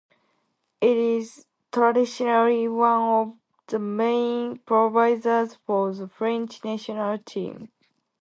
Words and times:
It 0.81 0.97
is 0.97 1.45
traditionally 1.71 2.67
one 2.67 2.99
of 3.01 3.33
the 3.67 3.77
main 3.77 4.57
providers 4.65 5.59
for 5.67 5.93
the 5.93 6.07
French 6.07 6.63
national 6.65 7.19
team. 7.19 7.69